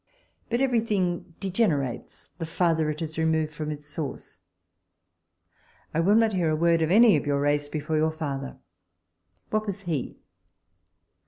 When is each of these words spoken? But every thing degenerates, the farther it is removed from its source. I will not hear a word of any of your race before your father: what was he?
But 0.49 0.61
every 0.61 0.79
thing 0.79 1.35
degenerates, 1.39 2.31
the 2.39 2.47
farther 2.47 2.89
it 2.89 3.03
is 3.03 3.19
removed 3.19 3.53
from 3.53 3.69
its 3.69 3.85
source. 3.85 4.39
I 5.93 5.99
will 5.99 6.15
not 6.15 6.33
hear 6.33 6.49
a 6.49 6.55
word 6.55 6.81
of 6.81 6.89
any 6.89 7.15
of 7.17 7.27
your 7.27 7.39
race 7.39 7.69
before 7.69 7.97
your 7.97 8.09
father: 8.09 8.57
what 9.51 9.67
was 9.67 9.81
he? 9.83 10.17